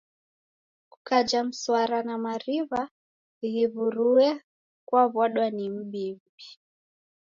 Kukaja 0.91 1.39
mswara 1.49 1.97
na 2.07 2.15
mariw'a 2.25 2.81
ghiw'uruye 3.51 4.29
kwaw'adwa 4.87 5.45
ni 5.55 5.65
mbimbi. 5.77 6.47